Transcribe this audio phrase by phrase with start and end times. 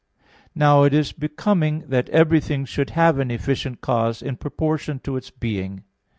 [0.55, 5.29] Now, it is becoming that everything should have an efficient cause in proportion to its
[5.29, 5.83] being.